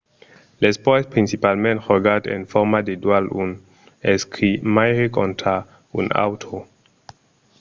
l'espòrt 0.61 1.03
es 1.05 1.13
principalament 1.15 1.81
jogat 1.87 2.23
en 2.35 2.47
format 2.53 2.83
de 2.87 2.95
dual 3.03 3.25
un 3.43 3.49
escrimaire 4.15 5.05
contra 5.19 5.55
un 5.99 6.05
autre 6.27 6.57